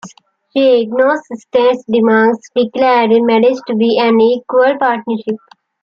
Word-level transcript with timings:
She 0.51 0.81
ignores 0.81 1.21
Stan's 1.31 1.85
demands, 1.85 2.39
declaring 2.55 3.23
marriage 3.27 3.59
to 3.67 3.75
be 3.75 3.99
an 4.01 4.19
equal 4.19 4.75
partnership. 4.79 5.35